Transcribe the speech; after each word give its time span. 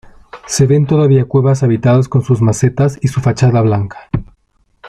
Se 0.47 0.65
ven 0.65 0.87
todavía 0.87 1.25
cuevas 1.27 1.61
habitadas 1.61 2.09
con 2.09 2.23
sus 2.23 2.41
macetas 2.41 2.97
y 3.03 3.07
su 3.09 3.21
fachada 3.21 3.61
blanca. 3.61 4.09